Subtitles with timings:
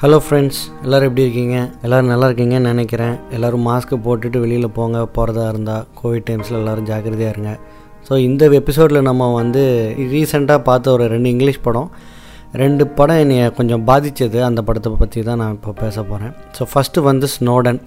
[0.00, 1.56] Hello friends எல்லோரும் எப்படி இருக்கீங்க?
[1.84, 3.14] எல்லோரும் நல்லா இருக்கீங்கன்னு நினைக்கிறேன்.
[3.36, 7.52] எல்லோரும் மாஸ்க்கு போட்டுட்டு வெளியில் போங்க போகிறதா இருந்தால் கோவிட் டைம்ஸில் எல்லோரும் ஜாக்கிரதையாக இருங்க.
[8.06, 9.62] ஸோ இந்த எபிசோடில் நம்ம வந்து
[10.12, 11.90] ரீசெண்டாக பார்த்த ஒரு ரெண்டு இங்கிலீஷ் படம்.
[12.62, 17.06] ரெண்டு படம் என்னை கொஞ்சம் பாதித்தது அந்த படத்தை பற்றி தான் நான் இப்போ பேச போகிறேன் ஸோ ஃபஸ்ட்டு
[17.10, 17.80] வந்து ஸ்னோடன்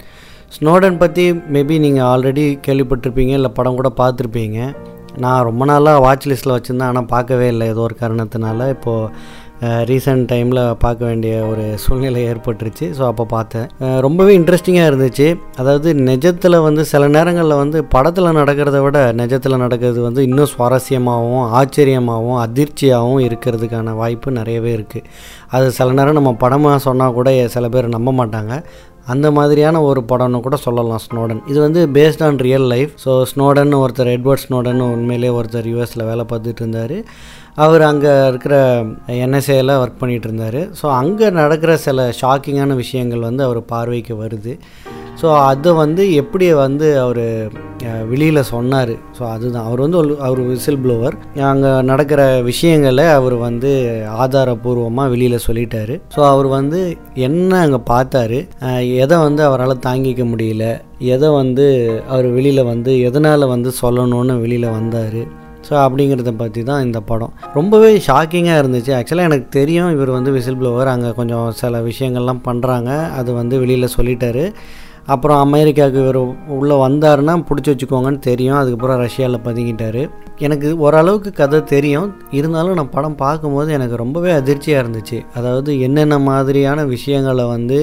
[0.58, 1.26] ஸ்னோடன் பற்றி
[1.56, 4.58] மேபி நீங்கள் ஆல்ரெடி கேள்விப்பட்டிருப்பீங்க இல்லை படம் கூட பார்த்துருப்பீங்க.
[5.24, 6.90] நான் ரொம்ப நாளாக வாட்ச் லிஸ்ட்டில் வச்சுருந்தேன்.
[6.92, 7.68] ஆனால் பார்க்கவே இல்லை.
[7.74, 9.40] ஏதோ ஒரு காரணத்தினால இப்போது
[9.88, 12.86] ரீசெண்ட் டைமில் பார்க்க வேண்டிய ஒரு சூழ்நிலை ஏற்பட்டுருச்சு.
[12.98, 13.66] ஸோ அப்போ பார்த்தேன்.
[14.06, 15.26] ரொம்பவே இன்ட்ரெஸ்டிங்காக இருந்துச்சு.
[15.60, 22.40] அதாவது நிஜத்தில் வந்து சில நேரங்களில் வந்து படத்தில் நடக்கிறத விட நிஜத்தில் நடக்கிறது வந்து இன்னும் சுவாரஸ்யமாகவும் ஆச்சரியமாகவும்
[22.46, 25.06] அதிர்ச்சியாகவும் இருக்கிறதுக்கான வாய்ப்பு நிறையவே இருக்குது
[25.56, 28.52] அது சில நேரம் நம்ம படமாக சொன்னால் கூட சில பேர் நம்ப மாட்டாங்க.
[29.06, 33.72] அந்த மாதிரியான ஒரு படம்னு கூட சொல்லலாம் ஸ்னோடன் இது வந்து based on real life so Snowden
[33.80, 36.96] ஒருத்தர் எட்வர்ட் ஸ்னோடன் உண்மையிலே ஒருத்தர் யூஎஸில் வேலை பார்த்துட்டு இருந்தார்.
[37.56, 38.54] அவர் அங்கே இருக்கிற
[39.24, 44.52] என்எஸ்ஏல ஒர்க் பண்ணிகிட்டு இருந்தார் ஸோ அங்கே நடக்கிற சில ஷாக்கிங்கான விஷயங்கள் வந்து அவர் பார்வைக்கு வருது.
[45.20, 47.26] ஸோ அதை வந்து எப்படி வந்து அவர்
[48.12, 48.92] வெளியில் சொன்னார்?
[49.16, 49.66] ஸோ அதுதான்.
[49.68, 51.16] அவர் வந்து அவர் விசில் ப்ளோவர்
[51.50, 53.70] அங்கே நடக்கிற விஷயங்களை அவர் வந்து
[54.24, 55.96] ஆதாரபூர்வமாக வெளியில் சொல்லிட்டாரு.
[56.14, 56.80] ஸோ அவர் வந்து
[57.14, 58.40] என்ன அங்கே பார்த்தாரு?
[59.04, 60.66] எதை வந்து அவரால் தாங்கிக்க முடியல?
[60.98, 61.66] எதை வந்து
[62.08, 65.22] அவர் வெளியில் வந்து எதனால் வந்து சொல்லணும்னு வெளியில் வந்தார்?
[65.68, 67.32] ஸோ அப்படிங்கிறத பற்றி தான் இந்த படம்.
[67.58, 68.92] ரொம்பவே ஷாக்கிங்காக இருந்துச்சு.
[68.98, 73.94] ஆக்சுவலாக எனக்கு தெரியும் இவர் வந்து விசில் ப்ளோவர் அங்கே கொஞ்சம் சில விஷயங்கள்லாம் பண்ணுறாங்க அது வந்து வெளியில்
[73.98, 74.46] சொல்லிட்டாரு.
[75.12, 76.18] அப்புறம் அமெரிக்காவுக்கு இவர்
[76.56, 78.58] உள்ளே வந்தாருன்னா பிடிச்சி வச்சுக்கோங்கன்னு தெரியும்.
[78.58, 80.02] அதுக்கப்புறம் ரஷ்யாவில் பதுங்கிட்டாரு.
[80.46, 82.08] எனக்கு ஓரளவுக்கு கதை தெரியும்.
[82.38, 85.18] இருந்தாலும் நான் படம் பார்க்கும்போது எனக்கு ரொம்பவே அதிர்ச்சியாக இருந்துச்சு.
[85.34, 87.78] அதாவது என்னென்ன மாதிரியான விஷயங்களை வந்து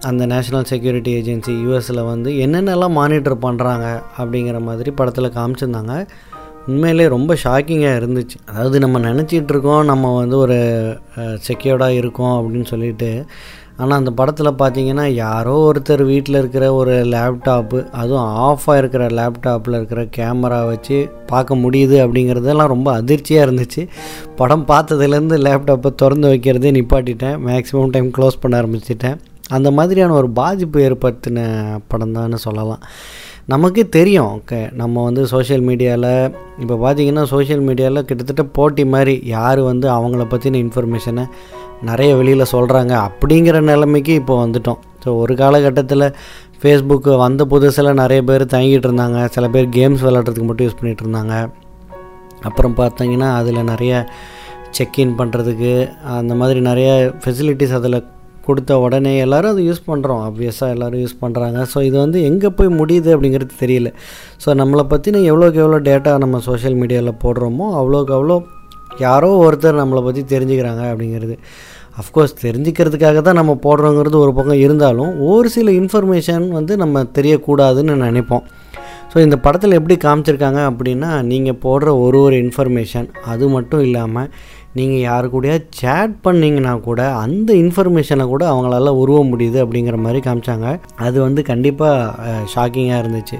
[0.00, 6.06] அந்த நேஷ்னல் செக்யூரிட்டி ஏஜென்சி யூஎஸில் வந்து என்னென்னலாம் மானிட்டர் பண்ணுறாங்க அப்படிங்கிற மாதிரி படத்தில் காமிச்சிருந்தாங்க.
[6.66, 8.36] உண்மையிலே ரொம்ப ஷாக்கிங்காக இருந்துச்சு.
[8.46, 10.58] அதாவது நம்ம நினச்சிட்டு இருக்கோம் நம்ம வந்து ஒரு
[11.48, 13.24] செக்யூர்டாக இருக்கோம் அப்படின்னு சொல்லிட்டு.
[13.82, 20.02] ஆனால் அந்த படத்தில் பார்த்தீங்கன்னா யாரோ ஒருத்தர் வீட்டில் இருக்கிற ஒரு லேப்டாப்பு அதுவும் ஆஃபாக இருக்கிற லேப்டாப்பில் இருக்கிற
[20.16, 23.84] கேமரா வச்சு பார்க்க முடியுது அப்படிங்கிறதெல்லாம் ரொம்ப அதிர்ச்சியாக இருந்துச்சு.
[24.36, 27.38] படம் பார்த்ததுலேருந்து லேப்டாப்பை திறந்து வைக்கிறதே நிப்பாட்டிட்டேன்.
[27.48, 29.18] மேக்ஸிமம் டைம் க்ளோஸ் பண்ண ஆரம்பிச்சிட்டேன்.
[29.48, 31.48] அந்த மாதிரியான ஒரு பாதிப்பு ஏற்படுத்தின
[31.88, 32.84] படம் தான் சொல்லலாம்.
[33.52, 34.30] நமக்கு தெரியும்.
[34.38, 36.10] ஓகே நம்ம வந்து சோஷியல் மீடியாவில்
[36.62, 41.24] இப்போ பார்த்திங்கன்னா சோஷியல் மீடியாவில் கிட்டத்தட்ட போட்டி மாதிரி யார் வந்து அவங்கள பற்றின இன்ஃபர்மேஷனை
[41.88, 44.80] நிறைய வெளியில் சொல்கிறாங்க அப்படிங்கிற நிலைமைக்கு இப்போ வந்துட்டோம்.
[45.04, 46.06] ஸோ ஒரு காலகட்டத்தில்
[46.62, 49.18] ஃபேஸ்புக்கு வந்த புதுசில் நிறைய பேர் தங்கிட்டு இருந்தாங்க.
[49.36, 51.34] சில பேர் கேம்ஸ் விளாட்றதுக்கு மட்டும் யூஸ் பண்ணிகிட்டு இருந்தாங்க.
[52.48, 53.94] அப்புறம் பார்த்தீங்கன்னா அதில் நிறைய
[54.78, 55.72] செக்இன் பண்ணுறதுக்கு
[56.20, 56.90] அந்த மாதிரி நிறைய
[57.22, 57.98] ஃபெசிலிட்டிஸ் அதில்
[58.50, 62.70] கொடுத்த உடனே எல்லோரும் அதை யூஸ் பண்ணுறோம் ஆப்வியஸாக எல்லோரும் யூஸ் பண்ணுறாங்க ஸோ இது வந்து எங்கே போய்
[62.80, 63.90] முடியுது அப்படிங்கிறது தெரியல.
[64.44, 68.38] ஸோ நம்மளை பற்றின எவ்வளோக்கு எவ்வளோ டேட்டா நம்ம சோஷியல் மீடியாவில் போடுறோமோ அவ்வளோக்கு அவ்வளோ
[69.04, 71.34] யாரோ ஒருத்தர் நம்மளை பற்றி தெரிஞ்சுக்கிறாங்க அப்படிங்கிறது.
[72.00, 78.44] அஃப்கோர்ஸ் தெரிஞ்சுக்கிறதுக்காக தான் நம்ம போடுறோங்கிறது ஒரு பக்கம் இருந்தாலும் ஒரு சில இன்ஃபர்மேஷன் வந்து நம்ம தெரியக்கூடாதுன்னு நினைப்போம்.
[79.12, 84.28] ஸோ இந்த படத்தில் எப்படி காமிச்சிருக்காங்க அப்படின்னா நீங்கள் போடுற ஒரு ஒரு இன்ஃபர்மேஷன் அது மட்டும் இல்லாமல்
[84.78, 90.66] நீங்கள் யாரு கூடயா சேட் பண்ணிங்கன்னா கூட அந்த இன்ஃபர்மேஷனை கூட அவங்களால உருவ முடியுது அப்படிங்கிற மாதிரி காமிச்சாங்க.
[91.06, 93.38] அது வந்து கண்டிப்பாக ஷாக்கிங்காக இருந்துச்சு.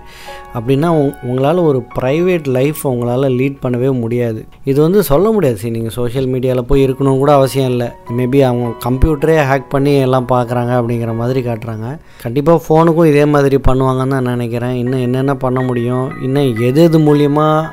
[0.55, 4.41] அப்படின்னா உங் உங்களால் ஒரு ப்ரைவேட் லைஃப் உங்களால் லீட் பண்ணவே முடியாது.
[4.71, 5.59] இது வந்து சொல்ல முடியாது.
[5.63, 7.89] சரி நீங்கள் சோஷியல் மீடியாவில் போய் இருக்கணும் கூட அவசியம் இல்லை.
[8.19, 11.89] மேபி அவங்க கம்ப்யூட்டரே ஹேக் பண்ணி எல்லாம் பார்க்குறாங்க அப்படிங்கிற மாதிரி காட்டுறாங்க.
[12.27, 14.77] கண்டிப்பாக ஃபோனுக்கும் இதே மாதிரி பண்ணுவாங்கன்னு தான் நினைக்கிறேன்.
[14.83, 16.07] இன்னும் என்னென்ன பண்ண முடியும்?
[16.27, 17.69] இன்னும் எது எது மூலியமாக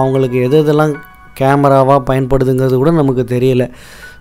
[0.00, 0.92] அவங்களுக்கு எது எதெல்லாம்
[1.40, 3.66] கேமராவாக பயன்படுதுங்கிறது கூட நமக்கு தெரியல.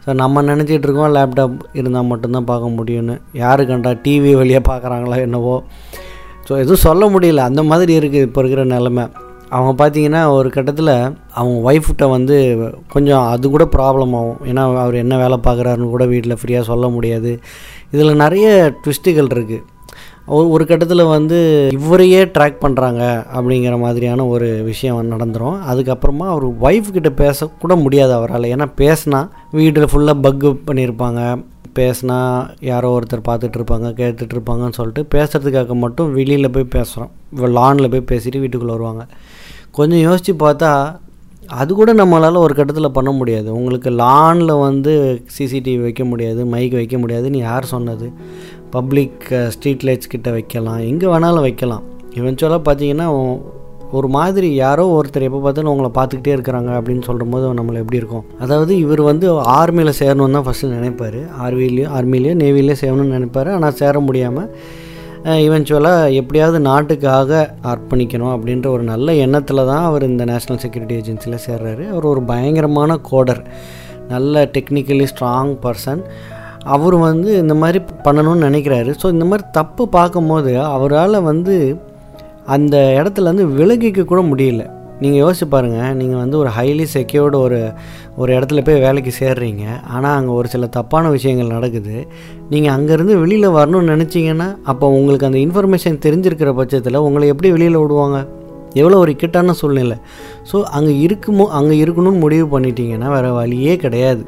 [0.04, 3.16] ஸோ நம்ம நினச்சிட்டு இருக்கோம் லேப்டாப் இருந்தால் மட்டும்தான் பார்க்க முடியும்னு.
[3.42, 5.58] யாரு கண்டா டிவி வழியாக பார்க்குறாங்களா என்னவோ.
[6.48, 7.44] ஸோ எதுவும் சொல்ல முடியல.
[7.50, 9.06] அந்த மாதிரி இருக்குது இப்போ இருக்கிற நிலமை.
[9.56, 10.94] அவங்க பார்த்தீங்கன்னா ஒரு கட்டத்தில்
[11.40, 12.36] அவங்க ஒய்ஃப்கிட்ட வந்து
[12.94, 14.40] கொஞ்சம் அது கூட ப்ராப்ளம் ஆகும்.
[14.50, 17.32] ஏன்னா அவர் என்ன வேலை பார்க்குறாருன்னு கூட வீட்டில் ஃப்ரீயாக சொல்ல முடியாது.
[17.96, 18.48] இதில் நிறைய
[18.84, 19.66] ட்விஸ்ட்டுகள் இருக்குது
[20.36, 21.38] ஒரு ஒரு கட்டத்தில் வந்து
[21.74, 23.04] இவரையே ட்ராக் பண்ணுறாங்க
[23.38, 25.58] அப்படிங்கிற மாதிரியான ஒரு விஷயம் நடந்துரும்.
[25.72, 28.52] அதுக்கப்புறமா அவர் ஒய்ஃப் கிட்ட பேசக்கூட முடியாது அவரால்.
[28.54, 29.22] ஏன்னா பேசினா
[29.52, 31.22] வீட்டில் ஃபுல்லாக பக்கு பண்ணியிருப்பாங்க
[31.80, 32.20] பேசினா
[32.70, 37.12] யாரோ ஒருத்தர் பார்த்துட்டு இருப்பாங்க கேட்டுட்டு இருப்பாங்கன்னு சொல்லிட்டு பேசுகிறதுக்காக மட்டும் வெளியில் போய் பேசுகிறோம்
[37.60, 39.06] லானில் போய் பேசிட்டு வீட்டுக்குள்ளே வருவாங்க.
[39.72, 40.72] கொஞ்சம் யோசித்து பார்த்தா
[41.60, 43.50] அது கூட நம்மளால் ஒரு கட்டத்தில் பண்ண முடியாது.
[43.54, 44.94] உங்களுக்கு லானில் வந்து
[45.38, 48.08] சிசிடிவி வைக்க முடியாது மைக் வைக்க முடியாதுன்னு யார் சொன்னது?
[48.76, 49.24] பப்ளிக்
[49.56, 50.82] ஸ்ட்ரீட் லைட்ஸ் கிட்டே வைக்கலாம்.
[50.92, 51.84] எங்கே வேணாலும் வைக்கலாம்.
[52.20, 53.08] இவென்ச்சுவலாக பார்த்தீங்கன்னா
[53.98, 58.28] ஒரு மாதிரி யாரோ ஒருத்தர் எப்போ பார்த்தாலும் உங்களை பார்த்துக்கிட்டே இருக்கிறாங்க அப்படின்னு சொல்லும்போது நம்மளை எப்படி இருக்கும்?
[58.44, 61.20] அதாவது இவர் வந்து ஆர்மியில் சேரணும்னு தான் ஃபஸ்ட்டு நினைப்பார்.
[61.46, 63.50] ஆர்மிலேயோ ஆர்மிலேயோ நேவிலேயோ சேரணும்னு நினைப்பார்.
[63.58, 64.50] ஆனால் சேர முடியாமல்
[65.46, 67.42] இவென்ச்சுவலாக எப்படியாவது நாட்டுக்காக
[67.72, 71.84] அர்ப்பணிக்கணும் அப்படின்ற ஒரு நல்ல எண்ணத்தில் தான் அவர் இந்த நேஷ்னல் செக்யூரிட்டி ஏஜென்சியில் சேர்றாரு.
[71.94, 73.42] அவர் ஒரு பயங்கரமான கோடர்
[74.14, 76.02] நல்ல டெக்னிக்கலி ஸ்ட்ராங் பர்சன்
[76.76, 78.92] அவர் வந்து இந்த மாதிரி பண்ணணும்னு நினைக்கிறாரு.
[79.02, 81.56] ஸோ இந்த மாதிரி தப்பு பார்க்கும்போது அவரால் வந்து
[82.56, 84.64] அந்த இடத்துலேருந்து விலகிக்க கூட முடியல.
[85.04, 87.60] நீங்கள் யோசிச்சு பாருங்கள் நீங்கள் வந்து ஒரு ஹைலி செக்யூர்டு ஒரு
[88.22, 89.64] ஒரு இடத்துல போய் வேலைக்கு சேர்றீங்க.
[89.94, 91.96] ஆனால் அங்கே ஒரு சில தப்பான விஷயங்கள் நடக்குது.
[92.50, 98.20] நீங்கள் அங்கேருந்து வெளியில் வரணும்னு நினச்சிங்கன்னா அப்போ உங்களுக்கு அந்த இன்ஃபர்மேஷன் தெரிஞ்சிருக்கிற பட்சத்தில் உங்களை எப்படி வெளியில் விடுவாங்க?
[98.74, 99.96] எவ்வளோ ஒரு இக்கட்டான சூழ்நிலை.
[100.50, 104.24] ஸோ அங்கே இருக்குமோ அங்கே இருக்கணும்னு முடிவு பண்ணிட்டீங்கன்னா வேறு வழியே கிடையாது.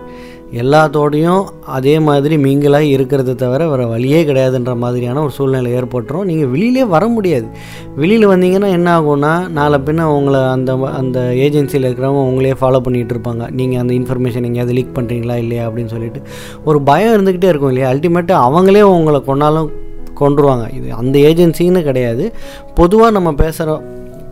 [0.62, 6.24] எல்லாத்தோடையும் அதே மாதிரி மீங்களாக இருக்கிறத தவிர வேறு வழியே கிடையாதுன்ற மாதிரியான ஒரு சூழ்நிலை ஏற்பட்டுரும்.
[6.24, 7.48] நீங்கள் வெளியிலே வர முடியாது.
[7.96, 13.52] வெளியில் வந்தீங்கன்னா என்ன ஆகும்னா நாளை பின்ன உங்களை அந்த அந்த ஏஜென்சியில் இருக்கிறவங்க உங்களே ஃபாலோ பண்ணிகிட்டு இருப்பாங்க.
[13.52, 16.22] நீங்கள் அந்த இன்ஃபர்மேஷன் எங்கேயாவது லீக் பண்ணுறீங்களா இல்லையா அப்படின்னு சொல்லிட்டு.
[16.66, 17.90] ஒரு பயம் இருந்துக்கிட்டே இருக்கும் இல்லையா?
[17.94, 19.72] அல்டிமேட்டாக அவங்களே உங்களை கொண்டாலும்
[20.20, 22.34] கொண்டுருவாங்க இது அந்த ஏஜென்சின்னு கிடையாது.
[22.76, 23.84] பொதுவாக நம்ம பேசுகிறோம்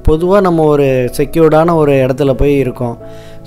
[0.07, 0.87] பொதுவாக நம்ம ஒரு
[1.17, 2.95] செக்யூர்டான ஒரு இடத்துல போய் இருக்கோம்.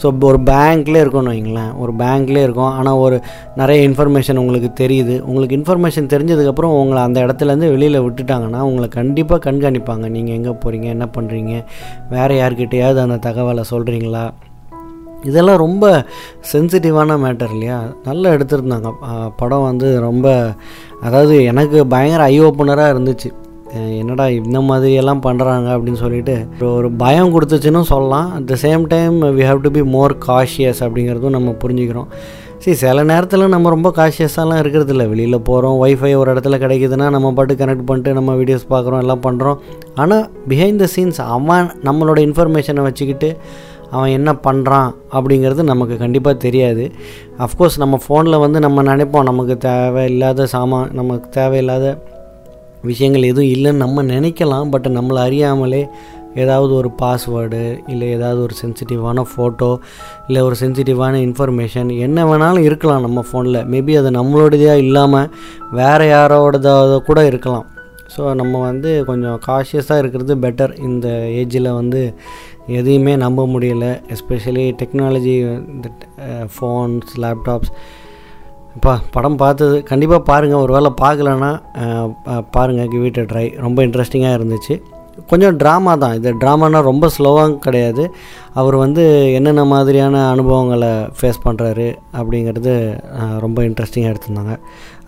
[0.02, 2.72] ஸோ ஒரு பேங்க்லேயே இருக்கோம்னு வைங்களேன் ஒரு பேங்க்லேயே இருக்கோம்.
[2.78, 3.16] ஆனால் ஒரு
[3.60, 5.16] நிறைய இன்ஃபர்மேஷன் உங்களுக்கு தெரியுது.
[5.28, 10.08] உங்களுக்கு இன்ஃபர்மேஷன் தெரிஞ்சதுக்கப்புறம் உங்களை அந்த இடத்துலேருந்து வெளியில் விட்டுட்டாங்கன்னா உங்களை கண்டிப்பாக கண்காணிப்பாங்க.
[10.16, 11.54] நீங்கள் எங்கே போகிறீங்க என்ன பண்ணுறீங்க
[12.14, 14.24] வேறு யார்கிட்டையாவது அந்த தகவலை சொல்கிறீங்களா
[15.28, 15.84] இதெல்லாம் ரொம்ப
[16.50, 17.78] சென்சிட்டிவான மேட்டர் இல்லையா?
[18.08, 18.88] நல்லா எடுத்திருந்தாங்க.
[19.40, 20.26] படம் வந்து ரொம்ப
[21.06, 23.30] அதாவது எனக்கு பயங்கர ஐ ஓப்பனராக இருந்துச்சு.
[24.00, 26.34] என்னடா இந்த மாதிரியெல்லாம் பண்ணுறாங்க அப்படின்னு சொல்லிட்டு
[26.76, 28.28] ஒரு பயம் கொடுத்துச்சுன்னு சொல்லலாம்.
[28.36, 32.08] At the same time we have to be more cautious அப்படிங்கிறதும் நம்ம புரிஞ்சுக்கிறோம்.
[32.62, 37.32] சரி சில நேரத்தில் நம்ம ரொம்ப காஷியஸாலாம் இருக்கிறது இல்லை வெளியில் போகிறோம் ஒய்ஃபை ஒரு இடத்துல கிடைக்குதுன்னா நம்ம
[37.38, 39.58] பாட்டு கனெக்ட் பண்ணிட்டு நம்ம வீடியோஸ் பார்க்குறோம் எல்லாம் பண்ணுறோம்
[40.02, 43.30] ஆனால் பிஹைண்ட் த சீன்ஸ் அவன் நம்மளோட இன்ஃபர்மேஷனை வச்சுக்கிட்டு
[43.94, 46.84] அவன் என்ன பண்ணுறான் அப்படிங்கிறது நமக்கு கண்டிப்பாக தெரியாது.
[47.46, 51.86] அஃப்கோர்ஸ் நம்ம ஃபோனில் வந்து நம்ம நினைப்போம் நமக்கு தேவையில்லாத சாமான் நமக்கு தேவையில்லாத
[52.84, 55.86] விஷயங்கள் எதுவும் இல்லைன்னு நம்ம நினைக்கலாம் பட் நம்மளை அறியாமலே
[56.34, 59.76] ஏதாவது ஒரு பாஸ்வேர்டு இல்லை ஏதாவது ஒரு சென்சிட்டிவான ஃபோட்டோ
[60.26, 65.30] இல்லை ஒரு சென்சிட்டிவான இன்ஃபர்மேஷன் என்ன வேணாலும் இருக்கலாம் நம்ம ஃபோனில் மேபி அது நம்மளோடதாக இல்லாமல்
[65.72, 67.66] வேறு யாரோடதாக கூட இருக்கலாம்.
[68.16, 72.14] ஸோ நம்ம வந்து கொஞ்சம் காஷியஸாக இருக்கிறது பெட்டர் இந்த ஏஜில் வந்து
[72.66, 75.34] எதையுமே நம்ப முடியலை எஸ்பெஷலி டெக்னாலஜி
[75.72, 75.90] இந்த
[76.54, 77.72] ஃபோன்ஸ் லேப்டாப்ஸ்
[78.76, 81.50] இப்போ படம் பார்த்தது கண்டிப்பாக பாருங்கள் ஒரு வேளை பார்க்கலன்னா
[82.56, 84.74] பாருங்கள் கிவ் இட் ட்ரை ரொம்ப இன்ட்ரெஸ்டிங்காக இருந்துச்சு.
[85.30, 86.14] கொஞ்சம் ட்ராமா தான்.
[86.18, 88.04] இது ட்ராமானா ரொம்ப ஸ்லோவாக கிடையாது.
[88.60, 89.04] அவர் வந்து
[89.36, 91.86] என்னென்ன மாதிரியான அனுபவங்களை ஃபேஸ் பண்ணுறாரு
[92.18, 92.72] அப்படிங்கிறது
[93.44, 94.54] ரொம்ப இன்ட்ரெஸ்டிங்காக எடுத்திருந்தாங்க.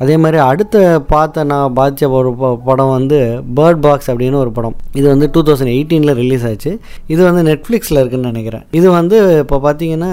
[0.03, 0.77] அதே மாதிரி அடுத்த
[1.13, 2.31] பார்த்த நான் பாதித்த ஒரு
[2.69, 3.19] படம் வந்து
[3.59, 4.77] பேர்ட் பாக்ஸ் அப்படின்னு ஒரு படம்.
[5.01, 6.73] இது வந்து டூ தௌசண்ட் எயிட்டீனில் ரிலீஸ் ஆச்சு.
[7.15, 8.65] இது வந்து நெட்ஃப்ளிக்ஸில் இருக்குதுன்னு நினைக்கிறேன்.
[8.79, 10.13] இது வந்து இப்போ பார்த்தீங்கன்னா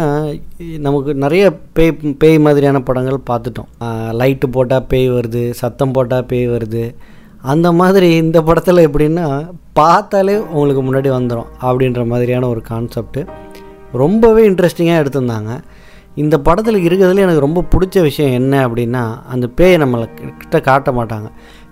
[0.88, 1.44] நமக்கு நிறைய
[1.78, 3.72] பேய் பேய் மாதிரியான படங்கள் பார்த்துட்டோம்.
[4.22, 6.86] லைட்டு போட்டால் பேய் வருது சத்தம் போட்டால் பேய் வருது.
[7.44, 13.28] அந்த மாதிரி இந்த படத்தில் எப்படின்னா பார்த்தாலே உங்களுக்கு முன்னாடி வந்துடும் அப்படின்ற மாதிரியான ஒரு கான்செப்ட்டு
[13.92, 15.52] ரொம்பவே இன்ட்ரெஸ்டிங்காக எடுத்திருந்தாங்க.
[16.16, 20.10] இந்த படத்தில் இருக்கிறதுல எனக்கு ரொம்ப பிடிச்ச விஷயம் என்ன அப்படின்னா அந்த பேயை நம்மளை
[20.40, 21.28] கிட்ட காட்ட மாட்டாங்க.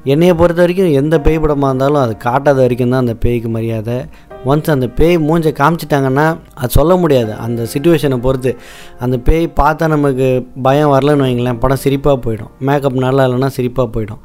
[0.05, 4.05] என்னையை பொறுத்த வரைக்கும் எந்த பேய் படமாக இருந்தாலும் அது காட்டாத வரைக்கும் தான் அந்த பேய்க்கு மரியாதை.
[4.45, 7.33] ஒன்ஸ் அந்த பேய் மூஞ்சை காமிச்சிட்டாங்கன்னா அது சொல்ல முடியாது.
[7.33, 8.57] அந்த சுச்சுவேஷனை பொறுத்து.
[8.99, 12.51] அந்த பேய் பார்த்தா நமக்கு பயம் வரலன்னு வைங்களேன் படம் சிரிப்பாக போயிடும்.
[12.59, 14.23] மேக்கப் நல்லா இல்லைன்னா சிரிப்பாக போயிடும்.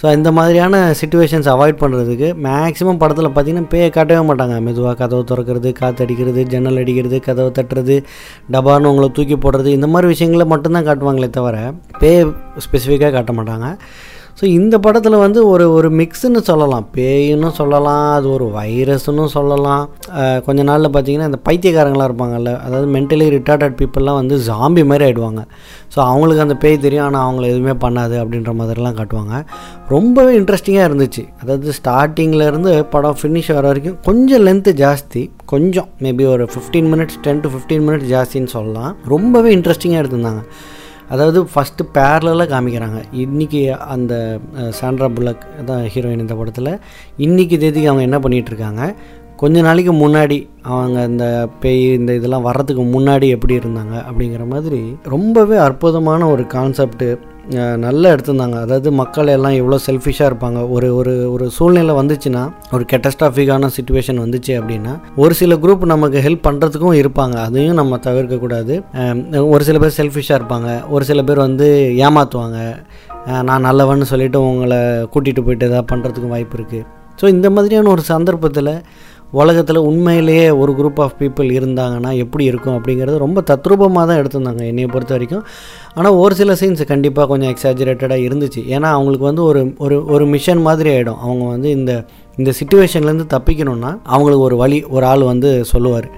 [0.00, 4.56] ஸோ இந்த மாதிரியான சுச்சுவேஷன்ஸ் அவாய்ட் பண்ணுறதுக்கு மேக்ஸிமம் படத்தில் பார்த்திங்கன்னா பேயை காட்டவே மாட்டாங்க.
[4.66, 7.96] மெதுவாக கதவை திறக்கிறது காற்று அடிக்கிறது ஜன்னல் அடிக்கிறது கதவை தட்டுறது
[8.54, 11.58] டபான்னு உங்களை தூக்கி போடுறது இந்த மாதிரி விஷயங்களை மட்டும்தான் காட்டுவாங்களே தவிர
[12.02, 12.24] பேயை
[12.66, 13.68] ஸ்பெசிஃபிக்காக காட்ட மாட்டாங்க.
[14.38, 16.86] ஸோ இந்த படத்தில் வந்து ஒரு ஒரு மிக்ஸுன்னு சொல்லலாம்.
[16.96, 19.84] பேயுன்னு சொல்லலாம் அது ஒரு வைரஸ்னு சொல்லலாம்.
[20.46, 25.42] கொஞ்ச நாளில் பார்த்தீங்கன்னா இந்த பைத்தியக்காரங்களாக இருப்பாங்கல்ல அதாவது மென்டலி ரிட்டார்டட் பீப்புளெலாம் வந்து ஜாம்பி மாதிரி ஆகிடுவாங்க
[25.94, 29.34] ஸோ அவங்களுக்கு அந்த பேய் தெரியும் ஆனால் அவங்கள எதுவுமே பண்ணாது அப்படின்ற மாதிரிலாம் காட்டுவாங்க.
[29.94, 31.24] ரொம்பவே இன்ட்ரெஸ்டிங்காக இருந்துச்சு.
[31.42, 35.22] அதாவது ஸ்டார்டிங்கிலேருந்து படம் ஃபினிஷ் வர வரைக்கும் கொஞ்சம் லென்த்து ஜாஸ்தி.
[35.54, 38.92] கொஞ்சம் மேபி ஒரு fifteen minutes ten to fifteen minutes ஜாஸ்தின்னு சொல்லலாம்.
[39.14, 40.42] ரொம்பவே இன்ட்ரெஸ்டிங்காக எடுத்திருந்தாங்க.
[41.08, 43.00] அதாவது ஃபஸ்ட்டு பேரலாக காமிக்கிறாங்க.
[43.24, 43.60] இன்றைக்கி
[43.94, 44.14] அந்த
[44.80, 46.72] சாண்ட்ரா புல்லக் தான் ஹீரோயின் இந்த படத்தில்
[47.26, 48.82] இன்றைக்கி தேதிக்கு அவங்க என்ன பண்ணிகிட்ருக்காங்க
[49.42, 50.36] கொஞ்ச நாளைக்கு முன்னாடி
[50.72, 51.26] அவங்க இந்த
[51.62, 54.80] பேய் இந்த இதெல்லாம் வர்றதுக்கு முன்னாடி எப்படி இருந்தாங்க அப்படிங்கிற மாதிரி
[55.14, 57.08] ரொம்பவே அற்புதமான ஒரு கான்செப்ட்டு
[57.84, 58.58] நல்லா எடுத்திருந்தாங்க.
[58.64, 60.60] அதாவது மக்கள் எல்லாம் எவ்வளோ செல்ஃபிஷாக இருப்பாங்க.
[60.74, 62.42] ஒரு ஒரு ஒரு சூழ்நிலை வந்துச்சுன்னா
[62.74, 67.36] ஒரு கெட்டஸ்டாஃபிக்கான சுச்சுவேஷன் வந்துச்சு அப்படின்னா ஒரு சில குரூப் நமக்கு ஹெல்ப் பண்ணுறதுக்கும் இருப்பாங்க.
[67.48, 68.76] அதையும் நம்ம தவிர்க்கக்கூடாது
[69.54, 70.70] ஒரு சில பேர் செல்ஃபிஷாக இருப்பாங்க.
[70.94, 71.68] ஒரு சில பேர் வந்து
[72.06, 72.60] ஏமாற்றுவாங்க
[73.48, 74.80] நான் நல்லவன்னு சொல்லிவிட்டு உங்களை
[75.12, 76.86] கூட்டிகிட்டு போயிட்டு எதாவது பண்ணுறதுக்கும் வாய்ப்பு இருக்குது
[77.20, 78.72] ஸோ இந்த மாதிரியான ஒரு சந்தர்ப்பத்தில்
[79.40, 84.88] உலகத்தில் உண்மையிலேயே ஒரு குரூப் ஆஃப் பீப்புள் இருந்தாங்கன்னா எப்படி இருக்கும் அப்படிங்கிறது ரொம்ப தத்ரூபமாக தான் எடுத்திருந்தாங்க என்னையை
[84.94, 85.44] பொறுத்த வரைக்கும்.
[85.94, 88.62] ஆனால் ஒரு சில சீன்ஸ் கண்டிப்பாக கொஞ்சம் எக்ஸாஜுரேட்டடாக இருந்துச்சு.
[88.74, 91.92] ஏன்னா அவங்களுக்கு வந்து ஒரு ஒரு ஒரு மிஷன் மாதிரி ஆகிடும் அவங்க வந்து இந்த
[92.40, 96.08] இந்த சுச்சுவேஷன்லேருந்து தப்பிக்கணும்னா அவங்களுக்கு ஒரு வழி ஒரு ஆள் வந்து சொல்லுவார்.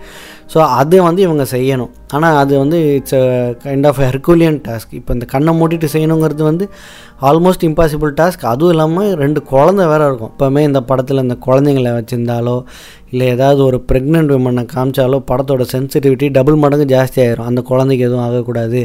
[0.53, 1.93] ஸோ அது வந்து இவங்க செய்யணும்.
[2.17, 3.25] ஆனால் அது வந்து it's a
[3.65, 6.67] kind of herculean task இப்போ இந்த கண்ணை மூடிட்டு செய்யணுங்கிறது வந்து
[7.29, 10.33] ஆல்மோஸ்ட் இம்பாசிபிள் டாஸ்க் அதுவும் இல்லாமல் ரெண்டு குழந்தை வேறு இருக்கும்.
[10.35, 12.57] இப்போவுமே இந்த படத்தில் இந்த குழந்தைங்கள வச்சுருந்தாலோ
[13.13, 17.49] இல்லை ஏதாவது ஒரு ப்ரெக்னென்ட் விமனை காமிச்சாலோ படத்தோட சென்சிட்டிவிட்டி டபுள் மடங்கு ஜாஸ்தி ஆயிரும்.
[17.51, 18.83] அந்த குழந்தைக்கு எதுவும் ஆகக்கூடாது.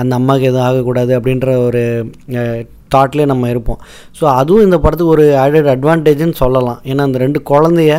[0.00, 1.82] அந்த அம்மாவுக்கு எதுவும் ஆகக்கூடாது அப்படின்ற ஒரு
[2.94, 3.80] தாட்லேயே நம்ம இருப்போம்.
[4.18, 6.80] ஸோ அதுவும் இந்த படத்துக்கு ஒரு ஆடட் அட்வான்டேஜ்னு சொல்லலாம்.
[6.90, 7.94] ஏன்னா அந்த ரெண்டு குழந்தைய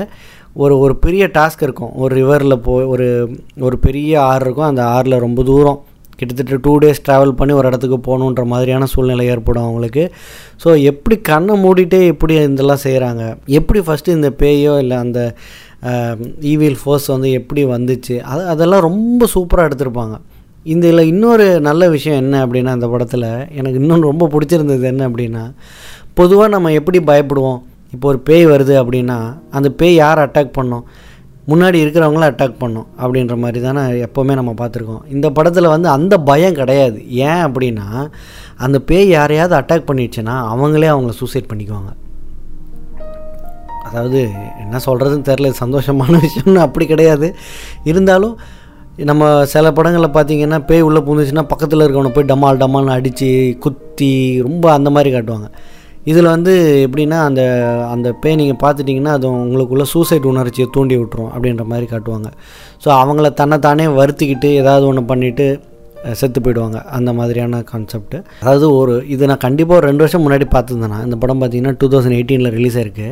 [0.64, 1.92] ஒரு ஒரு பெரிய டாஸ்க் இருக்கும்.
[2.04, 3.08] ஒரு ரிவரில் போய் ஒரு
[3.68, 4.70] ஒரு பெரிய ஆறு இருக்கும்.
[4.72, 5.80] அந்த ஆறில் ரொம்ப தூரம்
[6.20, 10.04] கிட்டத்தட்ட டூ டேஸ் ட்ராவல் பண்ணி ஒரு இடத்துக்கு போகணுன்ற மாதிரியான சூழ்நிலை ஏற்படும் அவங்களுக்கு.
[10.64, 13.24] ஸோ எப்படி கண்ணை மூடிட்டே எப்படி இதெல்லாம் செய்கிறாங்க
[13.60, 15.20] எப்படி ஃபஸ்ட்டு இந்த பேயோ இல்லை அந்த
[16.52, 18.16] ஈவில் ஃபோர்ஸ் வந்து எப்படி வந்துச்சு?
[18.32, 20.16] அது அதெல்லாம் ரொம்ப சூப்பராக எடுத்திருப்பாங்க.
[20.74, 25.44] இந்த இதில் இன்னொரு நல்ல விஷயம் என்ன அப்படின்னா இந்த படத்தில் எனக்கு இன்னொன்று ரொம்ப பிடிச்சிருந்தது என்ன அப்படின்னா
[26.20, 27.62] பொதுவாக நம்ம எப்படி பயப்படுவோம்?
[27.96, 29.18] இப்போ ஒரு பேய் வருது அப்படின்னா
[29.52, 30.86] அந்த பேய் யார் அட்டாக் பண்ணோம்?
[31.48, 35.04] முன்னாடி இருக்கிறவங்கள அட்டாக் பண்ணும் அப்படின்ற மாதிரி தானே எப்போவுமே நம்ம பார்த்துருக்கோம்.
[35.08, 36.98] இந்த படத்தில் வந்து அந்த பயம் கிடையாது.
[37.10, 37.88] ஏன் அப்படின்னா
[38.58, 41.92] அந்த பேய் யாரையாவது அட்டாக் பண்ணிடுச்சுன்னா அவங்களே அவங்கள சூசைட் பண்ணிக்குவாங்க.
[43.88, 44.22] அதாவது
[44.60, 47.28] என்ன சொல்கிறதுன்னு தெரில சந்தோஷமான விஷயம்னு அப்படி கிடையாது.
[47.84, 48.36] இருந்தாலும்
[48.98, 54.72] நம்ம சில படங்களில் பார்த்தீங்கன்னா பேய் உள்ளே பூந்துச்சுன்னா பக்கத்தில் இருக்கவனை போய் டமால் டமால்னு அடித்து குத்தி ரொம்ப
[54.72, 55.50] அந்த மாதிரி காட்டுவாங்க.
[56.12, 56.54] இதில் வந்து
[56.86, 57.42] எப்படின்னா அந்த
[57.94, 62.30] அந்த பேய் நீங்கள் பார்த்துட்டிங்கன்னா அது உங்களுக்குள்ள சூசைட் உணர்ச்சியை தூண்டி விட்டுரும் அப்படின்ற மாதிரி காட்டுவாங்க.
[62.84, 65.48] ஸோ அவங்கள தன்னைத்தானே வருத்திக்கிட்டு ஏதாவது ஒன்று பண்ணிவிட்டு
[66.20, 66.80] செத்து போயிடுவாங்க.
[66.98, 71.42] அந்த மாதிரியான கான்செப்ட் அதாவது ஒரு இது நான் கண்டிப்பாக ஒரு ரெண்டு வருஷம் முன்னாடி பார்த்துருந்தேன்னா இந்த படம்
[71.44, 73.10] பார்த்தீங்கன்னா டூ தௌசண்ட் எயிட்டீனில் ரிலீஸ் ஆயிருக்கு.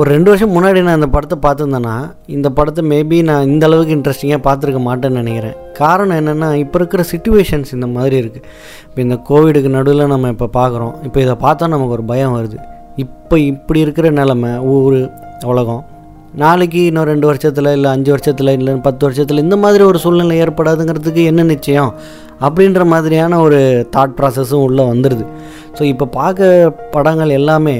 [0.00, 1.96] ஒரு ரெண்டு வருஷம் முன்னாடி நான் இந்த படத்தை பார்த்துருந்தேன்னா
[2.36, 5.56] இந்த படத்தை மேபி நான் இந்த அளவுக்கு இன்ட்ரெஸ்டிங்காக பார்த்துருக்க மாட்டேன்னு நினைக்கிறேன்.
[5.80, 8.46] காரணம் என்னென்னா இப்போ இருக்கிற சுச்சுவேஷன்ஸ் இந்த மாதிரி இருக்குது
[8.86, 10.94] இப்போ இந்த கோவிடுக்கு நடுவில் நம்ம இப்போ பார்க்குறோம்.
[11.06, 12.58] இப்போ இதை பார்த்தா நமக்கு ஒரு பயம் வருது.
[13.04, 14.98] இப்போ இப்படி இருக்கிற நிலமை ஊர்
[15.52, 15.82] உலகம்.
[16.42, 21.24] நாளைக்கு இன்னும் ரெண்டு வருஷத்தில் இல்லை அஞ்சு வருஷத்தில் இல்லை பத்து வருஷத்தில் இந்த மாதிரி ஒரு சூழ்நிலை ஏற்படாதுங்கிறதுக்கு
[21.30, 21.90] என்ன நிச்சயம்?
[22.46, 23.58] அப்படின்ற மாதிரியான ஒரு
[23.96, 25.24] தாட் ப்ராசஸும் உள்ளே வந்துடுது
[25.78, 27.76] ஸோ இப்போ பார்க்க படங்கள் எல்லாமே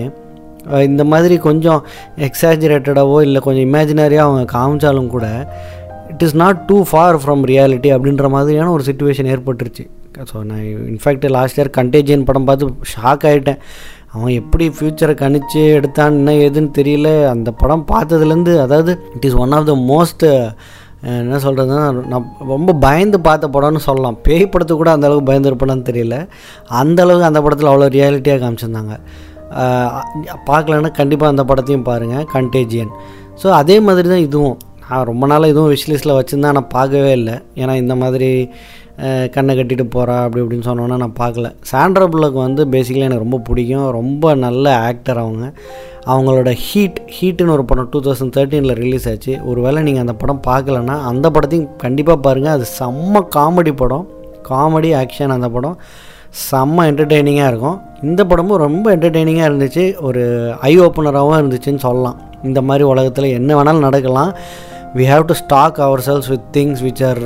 [0.88, 1.81] இந்த மாதிரி கொஞ்சம்
[2.28, 5.26] எக்ஸாஜரேட்டடாவோ இல்லை கொஞ்சம் இமேஜினரியாக அவங்க காமிச்சாலும் கூட
[6.12, 9.87] it is not too far from reality அப்படின்ற மாதிரியான ஒரு சுச்சுவேஷன் ஏற்பட்டுருச்சு.
[10.31, 13.61] ஸோ நான் இன்ஃபேக்ட் லாஸ்ட் இயர் கண்டேஜியன் படம் பார்த்து ஷாக் ஆகிட்டேன்
[14.14, 17.11] அவன் எப்படி ஃப்யூச்சரை கணிச்சு எடுத்தான் என்ன ஏதுன்னு தெரியல.
[17.35, 20.25] அந்த படம் பார்த்ததுலேருந்து அதாவது it is one of the most
[21.21, 24.19] என்ன சொல்கிறதுன்னா நான் ரொம்ப பயந்து பார்த்த படம்னு சொல்லலாம்.
[24.26, 26.16] பேய் படத்தை கூட அந்தளவுக்கு பயந்துருப்பேனான்னு தெரியல.
[26.83, 28.95] அந்தளவுக்கு அந்த படத்தில் அவ்வளோ ரியாலிட்டியாக காமிச்சிருந்தாங்க.
[30.51, 32.93] பார்க்கலன்னா கண்டிப்பாக அந்த படத்தையும் பாருங்கள் கண்டேஜியன்
[33.43, 34.59] ஸோ அதே மாதிரி தான் இதுவும்.
[34.87, 37.37] நான் ரொம்ப நாளாக இதுவும் விஷ்லிஸ்ட்டில் வச்சுருந்தேன் ஆனால் பார்க்கவே இல்லை.
[37.61, 38.29] ஏன்னா இந்த மாதிரி
[39.35, 41.49] கண்ணை கட்டிட்டு போகிறா அப்படி இப்படின்னு சொன்னோன்னா நான் பார்க்கல.
[41.71, 43.87] சாண்ட்ரா புல்லக்கு வந்து பேசிக்கலி எனக்கு ரொம்ப பிடிக்கும்.
[43.99, 45.45] ரொம்ப நல்ல ஆக்டர் அவங்க.
[46.13, 49.35] அவங்களோட ஹீட் ஹீட்டுன்னு ஒரு படம் டூ தௌசண்ட் தேர்ட்டீனில் ரிலீஸ் ஆச்சு.
[49.51, 54.07] ஒரு வேளை நீங்கள் அந்த படம் பார்க்கலன்னா அந்த படத்தையும் கண்டிப்பாக பாருங்கள் அது செம்ம காமெடி படம்.
[54.51, 55.77] காமெடி ஆக்ஷன் அந்த படம்.
[56.33, 57.81] செம்ம என்டர்டெய்னிங்காக இருக்கும்.
[58.03, 59.95] இந்த படமும் ரொம்ப என்டர்டெய்னிங்காக இருந்துச்சு.
[60.01, 62.21] ஒரு ஐ ஓப்பனராகவும் இருந்துச்சுன்னு சொல்லலாம்.
[62.43, 64.37] இந்த மாதிரி உலகத்தில் என்ன வேணாலும் நடக்கலாம்.
[64.95, 67.21] We have to stock ourselves with things which are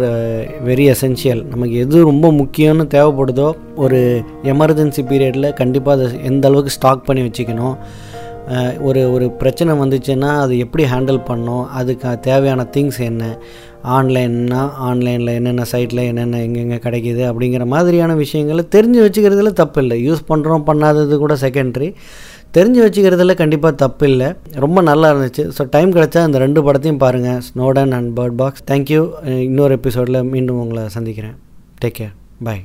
[0.67, 7.05] very essential நமக்கு எது ரொம்ப முக்கியம்னு தேவைப்படுதோ ஒரு எமர்ஜென்சி பீரியடில் கண்டிப்பாக அதை எந்த அளவுக்கு ஸ்டாக்
[7.05, 7.77] பண்ணி வச்சுக்கணும்.
[8.89, 13.25] ஒரு ஒரு பிரச்சனை வந்துச்சுன்னா அது எப்படி ஹேண்டில் பண்ணோம் அதுக்கு தேவையான திங்ஸ் என்ன?
[13.97, 17.23] ஆன்லைன்னா ஆன்லைனில் என்னென்ன சைட்டில் என்னென்ன எங்கெங்கே கிடைக்கிது?
[17.31, 21.91] அப்படிங்கிற மாதிரியான விஷயங்களை தெரிஞ்சு வச்சுக்கிறதுல தப்பு இல்லை யூஸ் பண்ணுறோம் பண்ணாதது கூட செகண்டரி
[22.59, 24.29] தெரிஞ்சு வச்சுக்கிறதுல கண்டிப்பாக தப்பு இல்லை
[24.65, 25.45] ரொம்ப நல்லா இருந்துச்சு.
[25.57, 29.03] ஸோ டைம் கிடச்சா இந்த ரெண்டு படத்தையும் பாருங்கள் Snowden and Bird Box thank you
[29.49, 31.37] இன்னொரு எபிசோடில் மீண்டும் உங்களை சந்திக்கிறேன்.
[31.83, 32.17] Take care
[32.49, 32.65] bye